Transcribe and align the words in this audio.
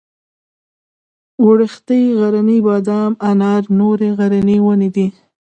وړښتی 1.45 2.01
غرنی 2.19 2.57
بادام 2.67 3.11
انار 3.29 3.63
نورې 3.79 4.09
غرنۍ 4.17 4.57
ونې 4.61 4.89
دي. 4.95 5.07